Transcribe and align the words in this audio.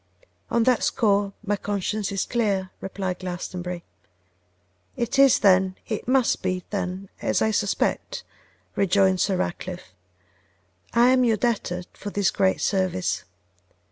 'On 0.49 0.63
that 0.63 0.81
score 0.81 1.31
my 1.45 1.55
conscience 1.55 2.11
is 2.11 2.25
clear,' 2.25 2.71
replied 2.81 3.19
Glastonbury. 3.19 3.83
'It 4.95 5.19
is, 5.19 5.37
then, 5.37 5.75
it 5.87 6.07
must 6.07 6.41
be 6.41 6.63
then 6.71 7.09
as 7.21 7.39
I 7.39 7.51
suspect,' 7.51 8.23
rejoined 8.75 9.21
Sir 9.21 9.37
Ratcliffe. 9.37 9.93
'I 10.95 11.09
am 11.09 11.23
your 11.23 11.37
debtor 11.37 11.83
for 11.93 12.09
this 12.09 12.31
great 12.31 12.61
service. 12.61 13.25